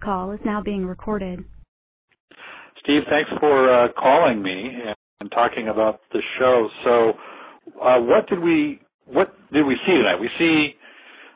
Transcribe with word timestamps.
call 0.00 0.32
is 0.32 0.40
now 0.44 0.62
being 0.62 0.86
recorded. 0.86 1.44
Steve, 2.82 3.02
thanks 3.10 3.30
for 3.38 3.68
uh, 3.68 3.88
calling 3.98 4.42
me 4.42 4.70
and 5.20 5.30
talking 5.30 5.68
about 5.68 6.00
the 6.12 6.20
show. 6.38 6.68
So, 6.84 7.12
uh, 7.80 8.00
what 8.00 8.28
did 8.28 8.40
we 8.40 8.80
what 9.06 9.34
did 9.52 9.66
we 9.66 9.76
see 9.86 9.92
tonight? 9.92 10.20
We 10.20 10.30
see 10.38 10.74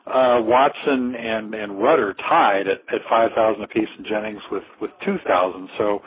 uh, 0.07 0.41
Watson 0.41 1.15
and 1.15 1.53
and 1.53 1.79
Rutter 1.81 2.15
tied 2.27 2.67
at, 2.67 2.81
at 2.93 3.01
five 3.09 3.31
thousand 3.35 3.63
apiece, 3.63 3.89
and 3.97 4.05
Jennings 4.07 4.41
with 4.51 4.63
with 4.81 4.91
two 5.05 5.17
thousand. 5.27 5.69
So, 5.77 6.01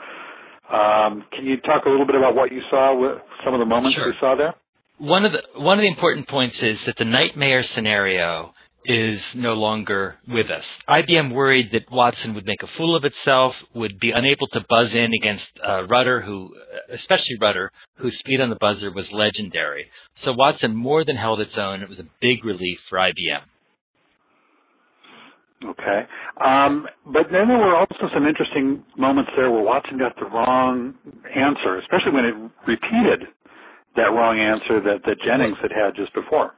um, 0.75 1.25
can 1.33 1.45
you 1.45 1.57
talk 1.59 1.85
a 1.87 1.89
little 1.89 2.07
bit 2.07 2.17
about 2.17 2.35
what 2.35 2.53
you 2.53 2.61
saw 2.71 2.97
with 2.99 3.19
some 3.45 3.55
of 3.55 3.61
the 3.61 3.67
moments 3.67 3.97
sure. 3.97 4.09
you 4.09 4.15
saw 4.21 4.35
there? 4.37 4.55
One 4.99 5.25
of 5.25 5.33
the 5.33 5.61
one 5.61 5.79
of 5.79 5.83
the 5.83 5.89
important 5.89 6.29
points 6.29 6.57
is 6.61 6.79
that 6.87 6.97
the 6.99 7.05
nightmare 7.05 7.65
scenario 7.75 8.53
is 8.89 9.21
no 9.35 9.53
longer 9.53 10.17
with 10.27 10.47
us. 10.47 10.65
IBM 10.89 11.35
worried 11.35 11.69
that 11.73 11.91
Watson 11.93 12.35
would 12.35 12.47
make 12.47 12.63
a 12.63 12.77
fool 12.79 12.97
of 12.97 13.05
itself, 13.05 13.55
would 13.75 14.01
be 14.01 14.11
unable 14.11 14.49
to 14.49 14.65
buzz 14.69 14.89
in 14.93 15.11
against 15.13 15.45
uh, 15.67 15.87
Rutter, 15.87 16.23
who, 16.23 16.55
especially 16.95 17.37
Rutter, 17.41 17.71
whose 17.99 18.19
speed 18.19 18.41
on 18.41 18.49
the 18.49 18.57
buzzer 18.57 18.91
was 18.91 19.05
legendary. 19.13 19.87
So 20.25 20.33
Watson 20.33 20.75
more 20.75 21.05
than 21.05 21.17
held 21.17 21.41
its 21.41 21.53
own. 21.59 21.83
It 21.83 21.89
was 21.89 21.99
a 21.99 22.09
big 22.21 22.45
relief 22.45 22.79
for 22.89 22.99
IBM. 22.99 23.45
Okay. 25.65 26.03
Um, 26.43 26.87
but 27.05 27.27
then 27.31 27.49
there 27.49 27.59
were 27.59 27.77
also 27.77 28.09
some 28.15 28.27
interesting 28.27 28.85
moments 28.97 29.31
there 29.37 29.51
where 29.51 29.63
Watson 29.63 29.99
got 29.99 30.17
the 30.17 30.27
wrong 30.27 30.95
answer, 31.35 31.79
especially 31.79 32.13
when 32.13 32.25
it 32.25 32.35
repeated 32.67 33.29
that 33.97 34.13
wrong 34.15 34.39
answer 34.39 34.81
that, 34.81 35.03
that 35.05 35.21
Jennings 35.27 35.59
had 35.61 35.73
had 35.73 35.95
just 35.97 36.15
before. 36.15 36.55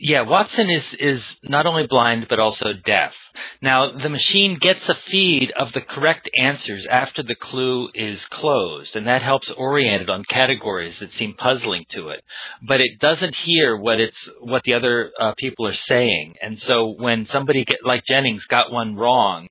Yeah, 0.00 0.22
Watson 0.22 0.70
is 0.70 0.84
is 1.00 1.20
not 1.42 1.66
only 1.66 1.86
blind 1.88 2.26
but 2.28 2.38
also 2.38 2.72
deaf. 2.86 3.12
Now, 3.60 3.90
the 3.90 4.08
machine 4.08 4.56
gets 4.60 4.80
a 4.88 4.94
feed 5.10 5.52
of 5.58 5.72
the 5.72 5.80
correct 5.80 6.30
answers 6.40 6.86
after 6.88 7.24
the 7.24 7.34
clue 7.34 7.88
is 7.94 8.18
closed, 8.30 8.94
and 8.94 9.08
that 9.08 9.22
helps 9.22 9.48
orient 9.56 10.02
it 10.02 10.10
on 10.10 10.24
categories 10.28 10.94
that 11.00 11.10
seem 11.18 11.34
puzzling 11.34 11.84
to 11.94 12.10
it. 12.10 12.22
But 12.66 12.80
it 12.80 13.00
doesn't 13.00 13.34
hear 13.44 13.76
what 13.76 13.98
it's 13.98 14.16
what 14.40 14.62
the 14.64 14.74
other 14.74 15.10
uh, 15.20 15.32
people 15.36 15.66
are 15.66 15.78
saying, 15.88 16.34
and 16.40 16.58
so 16.68 16.94
when 16.96 17.26
somebody 17.32 17.64
get, 17.64 17.80
like 17.84 18.04
Jennings 18.06 18.42
got 18.48 18.70
one 18.70 18.94
wrong, 18.94 19.48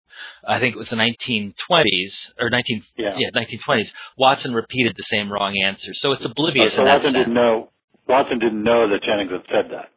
I 0.48 0.60
think 0.60 0.76
it 0.76 0.80
was 0.80 0.88
the 0.90 0.96
1920s 0.96 2.12
or 2.40 2.50
19 2.50 2.84
yeah, 2.98 3.18
yeah 3.18 3.30
1920s. 3.36 3.88
Watson 4.18 4.54
repeated 4.54 4.96
the 4.96 5.06
same 5.12 5.30
wrong 5.32 5.54
answer, 5.66 5.92
so 6.02 6.14
it's 6.14 6.24
oblivious. 6.24 6.72
Oh, 6.74 6.78
so 6.78 6.86
Watson 6.86 7.14
didn't 7.14 7.34
know. 7.34 7.70
Watson 8.08 8.40
didn't 8.40 8.64
know 8.64 8.88
that 8.88 9.04
Jennings 9.04 9.32
had 9.32 9.44
said 9.52 9.72
that. 9.72 9.90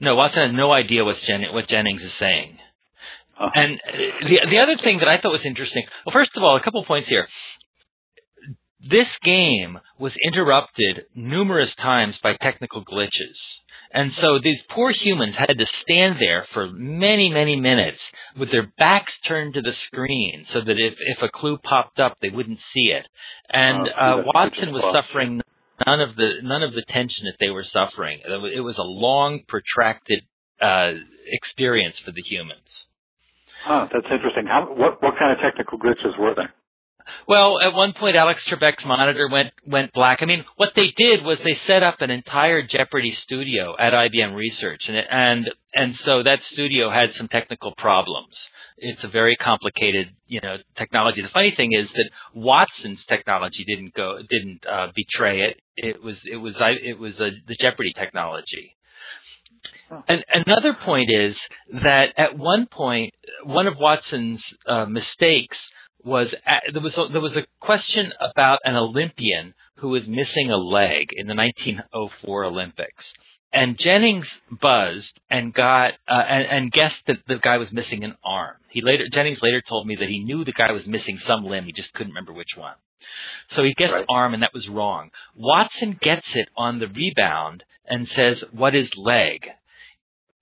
No, 0.00 0.16
Watson 0.16 0.48
has 0.48 0.56
no 0.56 0.72
idea 0.72 1.04
what, 1.04 1.16
Jen- 1.26 1.52
what 1.52 1.68
Jennings 1.68 2.02
is 2.02 2.12
saying. 2.18 2.58
Uh-huh. 3.38 3.50
And 3.54 3.80
the 4.28 4.46
the 4.50 4.58
other 4.58 4.76
thing 4.82 4.98
that 4.98 5.08
I 5.08 5.18
thought 5.18 5.32
was 5.32 5.40
interesting. 5.46 5.84
Well, 6.04 6.12
first 6.12 6.32
of 6.36 6.42
all, 6.42 6.56
a 6.56 6.62
couple 6.62 6.84
points 6.84 7.08
here. 7.08 7.26
This 8.80 9.06
game 9.24 9.78
was 9.98 10.12
interrupted 10.24 11.04
numerous 11.14 11.70
times 11.80 12.16
by 12.22 12.36
technical 12.40 12.84
glitches. 12.84 13.36
And 13.92 14.12
so 14.20 14.38
these 14.42 14.58
poor 14.70 14.92
humans 14.92 15.34
had 15.36 15.58
to 15.58 15.66
stand 15.82 16.16
there 16.20 16.46
for 16.54 16.68
many, 16.70 17.28
many 17.28 17.56
minutes 17.56 17.98
with 18.38 18.50
their 18.52 18.72
backs 18.78 19.12
turned 19.26 19.54
to 19.54 19.62
the 19.62 19.72
screen 19.86 20.46
so 20.52 20.60
that 20.60 20.78
if, 20.78 20.94
if 20.98 21.18
a 21.22 21.28
clue 21.28 21.58
popped 21.58 21.98
up, 21.98 22.16
they 22.22 22.28
wouldn't 22.28 22.60
see 22.72 22.92
it. 22.92 23.04
And 23.50 23.88
Oh, 23.88 24.20
uh, 24.20 24.22
Watson 24.32 24.72
was 24.72 24.94
suffering 24.94 25.40
none 25.86 26.00
of 26.00 26.16
the 26.16 26.30
none 26.42 26.62
of 26.62 26.72
the 26.74 26.84
tension 26.88 27.24
that 27.24 27.36
they 27.40 27.50
were 27.50 27.64
suffering. 27.72 28.20
It 28.24 28.60
was- 28.60 28.76
a 28.78 28.82
long, 28.82 29.40
protracted 29.48 30.22
uh, 30.60 30.92
experience 31.26 31.96
for 32.04 32.12
the 32.12 32.22
humans. 32.22 32.60
Huh, 33.64 33.88
that's 33.92 34.06
interesting. 34.10 34.46
How, 34.46 34.66
what 34.68 35.02
what 35.02 35.14
kind 35.18 35.32
of 35.32 35.38
technical 35.42 35.78
glitches 35.78 36.18
were 36.18 36.34
there? 36.34 36.52
Well, 37.26 37.60
at 37.60 37.74
one 37.74 37.92
point, 37.98 38.16
Alex 38.16 38.40
Trebek's 38.50 38.84
monitor 38.84 39.28
went 39.30 39.52
went 39.66 39.92
black. 39.92 40.18
I 40.22 40.26
mean, 40.26 40.44
what 40.56 40.70
they 40.76 40.92
did 40.96 41.24
was 41.24 41.38
they 41.44 41.58
set 41.66 41.82
up 41.82 42.00
an 42.00 42.10
entire 42.10 42.62
Jeopardy 42.62 43.16
studio 43.24 43.74
at 43.78 43.92
IBM 43.92 44.34
Research, 44.34 44.82
and 44.88 44.96
it, 44.96 45.06
and 45.10 45.50
and 45.74 45.94
so 46.04 46.22
that 46.22 46.40
studio 46.52 46.90
had 46.90 47.10
some 47.18 47.28
technical 47.28 47.72
problems. 47.76 48.34
It's 48.82 49.04
a 49.04 49.08
very 49.08 49.36
complicated, 49.36 50.08
you 50.26 50.40
know, 50.40 50.56
technology. 50.78 51.20
The 51.20 51.28
funny 51.32 51.52
thing 51.54 51.72
is 51.72 51.86
that 51.94 52.10
Watson's 52.34 52.98
technology 53.08 53.64
didn't 53.66 53.94
go 53.94 54.18
didn't 54.28 54.64
uh, 54.66 54.88
betray 54.94 55.42
it. 55.42 55.60
It 55.76 56.02
was 56.02 56.16
it 56.24 56.36
was 56.36 56.54
I 56.58 56.70
it 56.70 56.98
was 56.98 57.12
uh, 57.20 57.30
the 57.46 57.56
Jeopardy 57.60 57.92
technology. 57.92 58.74
And 60.08 60.24
another 60.32 60.76
point 60.84 61.10
is 61.10 61.34
that 61.82 62.14
at 62.16 62.38
one 62.38 62.66
point, 62.70 63.12
one 63.44 63.66
of 63.66 63.74
Watson's 63.76 64.40
uh, 64.66 64.86
mistakes 64.86 65.56
was 66.04 66.28
a 66.46 66.72
there 66.72 66.80
was 66.82 66.92
a, 66.96 67.12
there 67.12 67.20
was 67.20 67.36
a 67.36 67.46
question 67.60 68.12
about 68.20 68.60
an 68.64 68.76
Olympian 68.76 69.54
who 69.76 69.88
was 69.88 70.02
missing 70.06 70.50
a 70.50 70.56
leg 70.56 71.08
in 71.12 71.26
the 71.26 71.34
1904 71.34 72.44
Olympics, 72.44 73.04
and 73.52 73.78
Jennings 73.78 74.26
buzzed 74.50 75.20
and 75.30 75.52
got 75.52 75.92
uh, 76.08 76.22
and, 76.28 76.44
and 76.46 76.72
guessed 76.72 77.02
that 77.06 77.16
the 77.26 77.38
guy 77.38 77.58
was 77.58 77.68
missing 77.72 78.04
an 78.04 78.14
arm. 78.24 78.56
He 78.70 78.80
later 78.82 79.06
Jennings 79.12 79.38
later 79.42 79.62
told 79.68 79.86
me 79.86 79.96
that 79.96 80.08
he 80.08 80.22
knew 80.22 80.44
the 80.44 80.52
guy 80.52 80.72
was 80.72 80.86
missing 80.86 81.18
some 81.26 81.44
limb, 81.44 81.64
he 81.64 81.72
just 81.72 81.92
couldn't 81.94 82.12
remember 82.12 82.32
which 82.32 82.54
one. 82.56 82.74
So 83.56 83.62
he 83.64 83.74
guessed 83.74 83.92
Right. 83.92 84.06
arm, 84.08 84.34
and 84.34 84.42
that 84.42 84.54
was 84.54 84.68
wrong. 84.68 85.10
Watson 85.34 85.98
gets 86.00 86.26
it 86.34 86.48
on 86.56 86.78
the 86.78 86.86
rebound 86.86 87.64
and 87.86 88.08
says, 88.14 88.36
"What 88.52 88.74
is 88.74 88.88
leg?" 88.96 89.48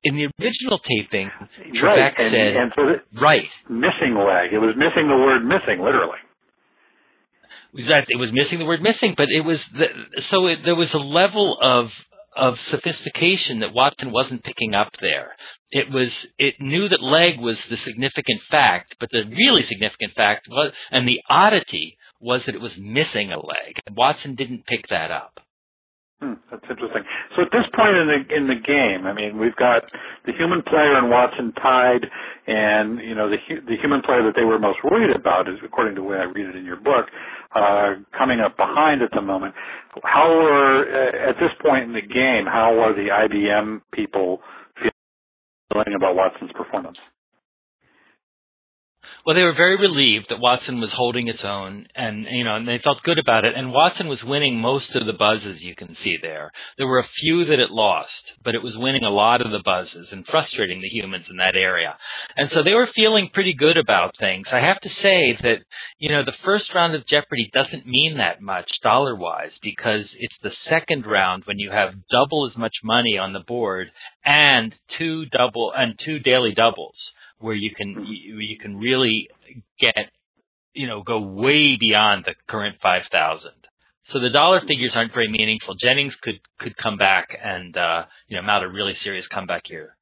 In 0.05 0.17
the 0.17 0.29
original 0.41 0.79
taping, 0.79 1.31
Trebek 1.75 1.83
right, 1.83 2.19
and, 2.19 2.33
said, 2.33 2.57
and 2.57 2.73
so 2.77 3.21
"Right." 3.21 3.49
missing 3.69 4.15
leg. 4.15 4.53
It 4.53 4.59
was 4.59 4.75
missing 4.77 5.09
the 5.09 5.17
word 5.17 5.45
missing, 5.45 5.83
literally. 5.83 6.19
that 7.89 8.05
it 8.09 8.17
was 8.17 8.31
missing 8.33 8.59
the 8.59 8.65
word 8.65 8.81
missing, 8.81 9.15
but 9.17 9.29
it 9.29 9.45
was 9.45 9.59
the, 9.73 9.87
so 10.31 10.47
it, 10.47 10.61
there 10.65 10.77
was 10.77 10.93
a 10.95 10.99
level 10.99 11.59
of 11.61 11.91
of 12.39 12.55
sophistication 12.71 13.61
that 13.61 13.75
Watson 13.75 14.13
wasn't 14.13 14.45
picking 14.45 14.75
up 14.75 14.91
there. 15.01 15.35
It 15.71 15.91
was 15.91 16.09
it 16.39 16.55
knew 16.61 16.89
that 16.89 17.03
leg 17.03 17.39
was 17.39 17.57
the 17.69 17.77
significant 17.85 18.41
fact, 18.51 18.95
but 19.01 19.11
the 19.13 19.25
really 19.25 19.65
significant 19.69 20.15
fact 20.15 20.47
was, 20.49 20.73
and 20.91 21.07
the 21.07 21.21
oddity 21.29 21.99
was 22.21 22.41
that 22.47 22.55
it 22.55 22.61
was 22.61 22.73
missing 22.79 23.33
a 23.33 23.37
leg. 23.37 23.77
Watson 23.95 24.35
didn't 24.35 24.67
pick 24.67 24.89
that 24.89 25.11
up. 25.11 25.41
Hmm, 26.21 26.35
that's 26.51 26.65
interesting. 26.69 27.05
So 27.37 27.43
at 27.43 27.53
this 27.53 27.63
point 27.77 27.95
in 27.95 28.09
the 28.11 28.35
in 28.35 28.49
the 28.49 28.59
game, 28.59 29.07
I 29.07 29.13
mean, 29.13 29.39
we've 29.39 29.55
got 29.55 29.85
the 30.27 30.33
human 30.33 30.63
player 30.63 30.99
and 30.99 31.11
Watson 31.11 31.53
tied, 31.63 32.03
and 32.49 32.99
you 32.99 33.15
know 33.15 33.31
the 33.31 33.39
the 33.69 33.77
human 33.81 34.03
player 34.03 34.25
that 34.25 34.35
they 34.35 34.45
were 34.45 34.59
most 34.59 34.79
worried 34.83 35.15
about 35.15 35.49
is, 35.49 35.59
according 35.65 35.95
to 35.95 36.01
the 36.01 36.07
way 36.09 36.17
I 36.17 36.25
read 36.25 36.49
it 36.49 36.57
in 36.57 36.65
your 36.65 36.81
book, 36.81 37.07
uh, 37.55 38.03
coming 38.19 38.41
up 38.41 38.57
behind 38.57 39.03
at 39.03 39.11
the 39.15 39.23
moment. 39.23 39.55
How 40.03 40.27
are 40.27 40.83
uh, 40.83 41.31
at 41.31 41.37
this 41.39 41.53
point 41.63 41.85
in 41.85 41.93
the 41.93 42.03
game? 42.03 42.47
How 42.47 42.75
are 42.81 42.95
the 42.95 43.11
IBM 43.15 43.83
people 43.93 44.41
feeling 45.73 45.95
about 45.95 46.17
Watson's 46.17 46.53
performance? 46.53 46.99
Well, 49.27 49.35
they 49.35 49.43
were 49.43 49.55
very 49.55 49.77
relieved 49.77 50.27
that 50.31 50.41
Watson 50.41 50.81
was 50.81 50.91
holding 50.95 51.29
its 51.29 51.45
own, 51.45 51.87
and 51.95 52.27
you 52.31 52.45
know, 52.45 52.57
and 52.57 52.67
they 52.67 52.79
felt 52.83 53.03
good 53.03 53.19
about 53.19 53.45
it. 53.45 53.55
And 53.57 53.73
Watson 53.73 54.09
was 54.09 54.23
winning 54.25 54.59
most 54.59 54.95
of 54.95 55.07
the 55.07 55.13
buzzes 55.13 55.61
you 55.61 55.75
can 55.75 55.97
see 56.03 56.17
there. 56.23 56.51
There 56.79 56.87
were 56.87 57.01
a 57.01 57.09
few 57.21 57.45
that 57.47 57.59
it 57.59 57.71
lost, 57.71 58.09
but 58.45 58.55
it 58.55 58.63
was 58.63 58.75
winning 58.77 59.05
a 59.05 59.11
lot 59.11 59.41
of 59.41 59.51
the 59.51 59.63
buzzes 59.65 60.09
and 60.13 60.27
frustrating 60.27 60.81
the 60.81 60.89
humans 60.89 61.27
in 61.31 61.37
that 61.37 61.57
area. 61.57 61.97
And 62.37 62.51
so 62.55 62.63
they 62.63 62.75
were 62.75 62.89
feeling 62.95 63.31
pretty 63.33 63.55
good 63.55 63.77
about 63.77 64.15
things. 64.19 64.47
I 64.51 64.59
have 64.61 64.81
to 64.81 64.89
say 65.03 65.37
that 65.43 65.59
you 65.99 66.11
know, 66.11 66.25
the 66.25 66.33
first 66.45 66.67
round 66.75 66.95
of 66.95 67.07
Jeopardy 67.07 67.51
doesn't 67.53 67.87
mean 67.87 68.19
that 68.19 68.41
much 68.41 68.71
dollar 68.83 69.15
wise 69.17 69.53
because 69.63 70.07
it's 70.19 70.35
the 70.43 70.53
second 70.69 71.07
round 71.07 71.43
when 71.45 71.59
you 71.59 71.71
have 71.71 71.95
double 72.11 72.49
as 72.51 72.57
much 72.57 72.77
money 72.85 73.19
on 73.19 73.33
the 73.33 73.41
board 73.41 73.89
and 74.25 74.75
two 74.99 75.27
double 75.27 75.73
and 75.77 75.99
two 76.05 76.19
daily 76.21 76.55
doubles 76.55 76.95
where 77.39 77.55
you 77.55 77.71
can 77.75 78.07
you, 78.07 78.39
you 78.39 78.59
can 78.59 78.77
really 78.79 79.29
get 79.81 80.11
you 80.75 80.87
know 80.87 81.03
go 81.03 81.21
way 81.21 81.77
beyond 81.77 82.25
the 82.27 82.35
current 82.49 82.77
5000 82.83 83.51
so 84.13 84.21
the 84.21 84.31
dollar 84.31 84.61
figures 84.67 84.93
aren't 84.95 85.13
very 85.13 85.29
meaningful. 85.29 85.75
Jennings 85.75 86.15
could 86.23 86.41
could 86.59 86.77
come 86.77 86.97
back 86.97 87.29
and 87.43 87.77
uh 87.77 88.05
you 88.29 88.37
know 88.37 88.43
mount 88.43 88.65
a 88.65 88.69
really 88.69 88.97
serious 89.05 89.27
comeback 89.33 89.63
here. 89.67 89.97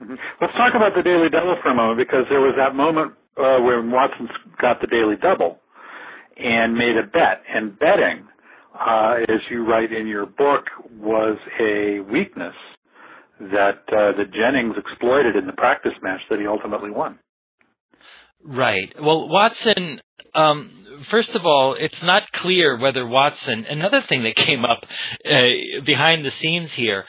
Mhm. 0.00 0.16
Let's 0.40 0.54
talk 0.54 0.74
about 0.74 0.94
the 0.94 1.02
daily 1.02 1.28
double 1.28 1.56
for 1.62 1.70
a 1.70 1.74
moment 1.74 1.98
because 1.98 2.24
there 2.30 2.40
was 2.40 2.54
that 2.56 2.74
moment 2.74 3.12
uh, 3.36 3.58
when 3.60 3.90
Watson 3.90 4.28
got 4.60 4.80
the 4.80 4.86
daily 4.86 5.16
double 5.16 5.58
and 6.36 6.74
made 6.74 6.96
a 6.96 7.02
bet. 7.02 7.42
And 7.48 7.78
betting, 7.78 8.26
uh, 8.78 9.16
as 9.28 9.40
you 9.50 9.64
write 9.64 9.92
in 9.92 10.06
your 10.06 10.26
book, 10.26 10.64
was 10.98 11.38
a 11.60 12.00
weakness 12.00 12.54
that 13.50 13.82
uh, 13.88 14.16
that 14.16 14.32
Jennings 14.32 14.74
exploited 14.76 15.36
in 15.36 15.46
the 15.46 15.52
practice 15.52 15.92
match 16.02 16.20
that 16.30 16.38
he 16.38 16.46
ultimately 16.46 16.90
won. 16.90 17.18
Right. 18.44 18.92
Well, 19.00 19.28
Watson, 19.28 20.00
um, 20.34 21.04
first 21.10 21.30
of 21.34 21.42
all, 21.44 21.76
it's 21.78 21.94
not 22.02 22.24
clear 22.42 22.78
whether 22.78 23.06
Watson, 23.06 23.64
another 23.68 24.02
thing 24.08 24.24
that 24.24 24.36
came 24.46 24.64
up 24.64 24.80
uh, 25.24 25.84
behind 25.84 26.24
the 26.24 26.30
scenes 26.40 26.70
here, 26.76 27.04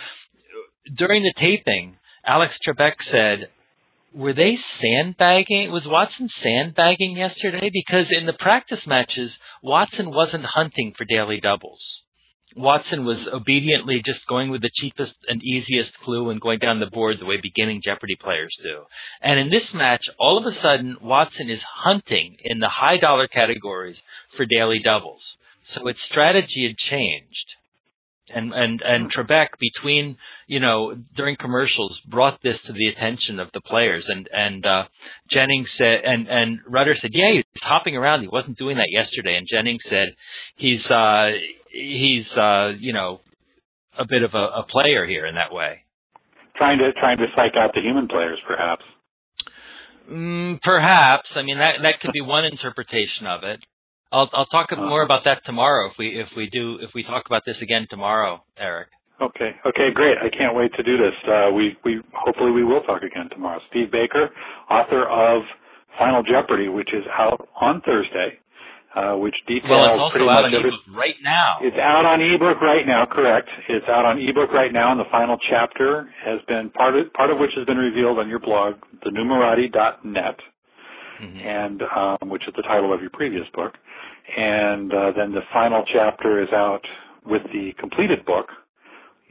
during 0.96 1.24
the 1.24 1.34
taping, 1.40 1.98
Alex 2.26 2.54
Trebek 2.68 2.94
said, 3.12 3.50
were 4.14 4.34
they 4.34 4.58
sandbagging? 4.82 5.72
Was 5.72 5.84
Watson 5.86 6.30
sandbagging 6.44 7.18
yesterday? 7.18 7.72
Because 7.74 8.06
in 8.12 8.28
the 8.28 8.34
practice 8.34 8.86
matches, 8.86 9.32
Watson 9.64 10.12
wasn't 10.12 10.46
hunting 10.46 10.94
for 10.96 11.06
daily 11.06 11.40
doubles. 11.40 11.80
Watson 12.56 13.06
was 13.06 13.18
obediently 13.32 14.02
just 14.06 14.26
going 14.28 14.50
with 14.50 14.62
the 14.62 14.72
cheapest 14.76 15.14
and 15.28 15.42
easiest 15.44 15.92
clue 16.04 16.30
and 16.30 16.40
going 16.40 16.60
down 16.60 16.80
the 16.80 16.86
board 16.88 17.18
the 17.20 17.26
way 17.26 17.38
beginning 17.42 17.82
Jeopardy 17.84 18.16
players 18.22 18.56
do. 18.64 18.84
And 19.22 19.40
in 19.40 19.50
this 19.50 19.74
match, 19.74 20.04
all 20.20 20.38
of 20.38 20.46
a 20.46 20.56
sudden, 20.62 20.98
Watson 21.02 21.50
is 21.50 21.60
hunting 21.84 22.38
in 22.44 22.60
the 22.60 22.70
high 22.70 22.98
dollar 22.98 23.28
categories 23.28 23.98
for 24.38 24.46
daily 24.46 24.80
doubles. 24.80 25.22
So 25.76 25.88
its 25.88 26.00
strategy 26.10 26.68
had 26.68 26.78
changed. 26.78 27.46
And 28.34 28.54
and 28.54 28.82
and 28.82 29.14
Trebek 29.14 29.50
between 29.60 30.18
you 30.48 30.62
know 30.62 30.96
during 31.14 31.36
commercials 31.36 32.00
brought 32.08 32.42
this 32.42 32.56
to 32.66 32.74
the 32.74 32.88
attention 32.88 33.38
of 33.38 33.50
the 33.54 33.60
players 33.60 34.06
and 34.08 34.30
and 34.32 34.66
uh, 34.66 34.86
Jennings 35.30 35.68
said 35.78 36.02
and 36.06 36.30
and 36.30 36.60
Rutter 36.66 36.96
said 37.02 37.12
yeah 37.14 37.34
he's 37.34 37.44
hopping 37.62 37.98
around 37.98 38.22
he 38.22 38.30
wasn't 38.30 38.58
doing 38.58 38.78
that 38.78 38.88
yesterday 38.90 39.36
and 39.36 39.46
Jennings 39.46 39.84
said 39.90 40.16
he's 40.56 40.84
uh 40.86 41.32
he's 41.74 42.26
uh, 42.38 42.74
you 42.80 42.94
know 42.94 43.22
a 43.98 44.06
bit 44.08 44.24
of 44.24 44.34
a, 44.34 44.62
a 44.62 44.66
player 44.70 45.06
here 45.06 45.26
in 45.26 45.36
that 45.36 45.54
way. 45.54 45.84
Trying 46.56 46.78
to 46.78 46.94
trying 46.94 47.18
to 47.18 47.26
psych 47.36 47.54
out 47.58 47.72
the 47.74 47.82
human 47.82 48.08
players, 48.08 48.40
perhaps. 48.48 48.84
Mm, 50.10 50.62
perhaps. 50.62 51.28
I 51.36 51.42
mean 51.42 51.58
that 51.58 51.76
that 51.82 52.00
could 52.00 52.12
be 52.14 52.22
one 52.22 52.46
interpretation 52.46 53.28
of 53.28 53.44
it. 53.44 53.60
I'll 54.12 54.30
I'll 54.34 54.46
talk 54.46 54.72
uh, 54.72 54.76
more 54.76 55.04
about 55.04 55.24
that 55.26 55.42
tomorrow 55.46 55.90
if 55.90 55.94
we 55.98 56.20
if 56.20 56.28
we 56.38 56.50
do 56.50 56.78
if 56.82 56.92
we 56.94 57.04
talk 57.04 57.24
about 57.26 57.44
this 57.46 57.58
again 57.62 57.88
tomorrow, 57.90 58.44
Eric. 58.58 58.90
Okay. 59.22 59.52
Okay. 59.66 59.90
Great. 59.94 60.18
I 60.18 60.30
can't 60.30 60.56
wait 60.56 60.72
to 60.76 60.84
do 60.84 60.98
this. 60.98 61.14
Uh, 61.28 61.52
we 61.52 61.76
we 61.84 62.02
hopefully 62.14 62.52
we 62.52 62.64
will 62.64 62.82
talk 62.82 63.02
again 63.02 63.30
tomorrow. 63.32 63.60
Steve 63.70 63.92
Baker, 63.92 64.30
author 64.70 65.08
of 65.08 65.44
Final 65.98 66.24
Jeopardy, 66.24 66.68
which 66.68 66.90
is 66.94 67.04
out 67.18 67.48
on 67.60 67.82
Thursday 67.82 68.40
uh, 68.96 69.16
which 69.18 69.36
details 69.48 69.98
well, 69.98 70.12
pretty 70.12 70.26
much 70.26 70.46
every, 70.54 70.72
right 70.94 71.16
now. 71.24 71.58
It's 71.62 71.78
out 71.78 72.06
on 72.06 72.22
ebook 72.22 72.62
right 72.62 72.86
now, 72.86 73.06
correct? 73.10 73.50
It's 73.70 73.86
out 73.90 74.06
on 74.06 74.20
ebook 74.20 74.52
right 74.54 74.72
now, 74.72 74.92
and 74.92 75.00
the 75.00 75.10
final 75.12 75.38
chapter 75.50 76.10
has 76.24 76.40
been 76.48 76.70
part 76.70 76.96
of 76.96 77.12
part 77.14 77.32
of 77.32 77.40
which 77.40 77.52
has 77.58 77.66
been 77.66 77.78
revealed 77.78 78.20
on 78.20 78.30
your 78.30 78.40
blog, 78.40 78.76
thenumerati.net, 79.06 80.38
mm-hmm. 81.22 81.38
and 81.38 81.82
um, 81.96 82.30
which 82.30 82.44
is 82.48 82.54
the 82.56 82.62
title 82.64 82.94
of 82.94 83.02
your 83.02 83.10
previous 83.12 83.46
book. 83.56 83.74
And 84.38 84.94
uh, 84.94 85.12
then 85.18 85.32
the 85.32 85.42
final 85.52 85.84
chapter 85.92 86.42
is 86.42 86.50
out 86.54 86.82
with 87.26 87.42
the 87.52 87.72
completed 87.80 88.26
book 88.26 88.48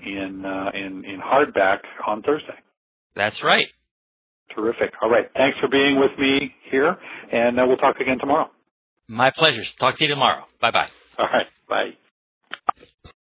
in 0.05 0.45
uh, 0.45 0.71
in 0.75 1.05
in 1.05 1.21
hardback 1.21 1.79
on 2.07 2.23
Thursday. 2.23 2.59
That's 3.15 3.37
right. 3.45 3.67
Terrific. 4.55 4.93
All 5.01 5.09
right. 5.09 5.27
Thanks 5.35 5.57
for 5.61 5.69
being 5.69 5.99
with 5.99 6.19
me 6.19 6.53
here, 6.71 6.97
and 7.33 7.59
uh, 7.59 7.65
we'll 7.67 7.77
talk 7.77 7.97
again 8.01 8.19
tomorrow. 8.19 8.51
My 9.13 9.31
pleasure. 9.31 9.63
Talk 9.79 9.99
to 9.99 10.05
you 10.05 10.09
tomorrow. 10.09 10.45
Bye 10.61 10.71
bye. 10.71 10.89
All 11.19 11.27
right. 11.27 11.47
Bye. 11.69 11.91